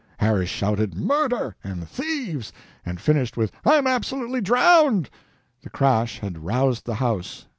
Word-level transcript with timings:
Harris 0.17 0.49
shouted 0.49 0.95
"murder," 0.97 1.55
and 1.63 1.87
"thieves," 1.87 2.51
and 2.83 2.99
finished 2.99 3.37
with 3.37 3.51
"I'm 3.63 3.85
absolutely 3.85 4.41
drowned." 4.41 5.11
The 5.61 5.69
crash 5.69 6.17
had 6.17 6.43
roused 6.43 6.87
the 6.87 6.95
house. 6.95 7.45